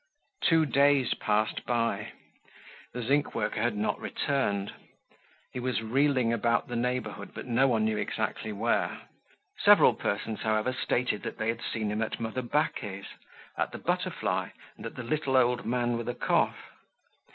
Two 0.43 0.65
days 0.65 1.13
passed 1.13 1.63
by. 1.67 2.13
The 2.91 3.03
zinc 3.03 3.35
worker 3.35 3.61
had 3.61 3.75
not 3.77 3.99
returned. 4.01 4.73
He 5.53 5.59
was 5.59 5.83
reeling 5.83 6.33
about 6.33 6.67
the 6.67 6.75
neighborhood, 6.75 7.35
but 7.35 7.45
no 7.45 7.67
one 7.67 7.85
knew 7.85 7.97
exactly 7.97 8.51
where. 8.51 9.01
Several 9.63 9.93
persons, 9.93 10.41
however, 10.41 10.73
stated 10.73 11.21
that 11.21 11.37
they 11.37 11.49
had 11.49 11.61
seen 11.61 11.91
him 11.91 12.01
at 12.01 12.19
mother 12.19 12.41
Baquet's, 12.41 13.09
at 13.55 13.71
the 13.71 13.77
"Butterfly," 13.77 14.49
and 14.75 14.87
at 14.87 14.95
the 14.95 15.03
"Little 15.03 15.37
Old 15.37 15.67
Man 15.67 15.95
with 15.97 16.09
a 16.09 16.15
Cough." 16.15 16.57